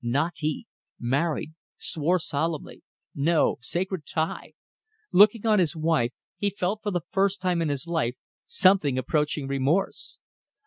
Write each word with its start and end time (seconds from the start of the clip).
Not 0.03 0.39
he! 0.39 0.65
Married.... 0.99 1.53
Swore 1.77 2.17
solemnly. 2.17 2.81
No... 3.13 3.57
sacred 3.61 4.03
tie.... 4.07 4.53
Looking 5.11 5.45
on 5.45 5.59
his 5.59 5.75
wife, 5.75 6.11
he 6.37 6.49
felt 6.49 6.81
for 6.81 6.89
the 6.89 7.01
first 7.11 7.39
time 7.39 7.61
in 7.61 7.69
his 7.69 7.85
life 7.85 8.15
something 8.47 8.97
approaching 8.97 9.47
remorse. 9.47 10.17